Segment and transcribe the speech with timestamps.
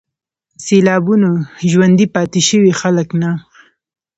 [0.65, 1.29] سېلابونو
[1.71, 3.31] ژوندي پاتې شوي خلک نه